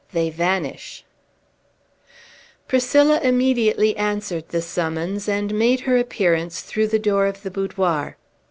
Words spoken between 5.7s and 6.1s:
her